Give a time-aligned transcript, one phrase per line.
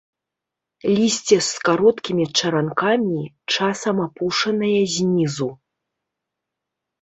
[0.95, 3.19] Лісце з кароткімі чаранкамі,
[3.59, 5.49] часам апушанае знізу.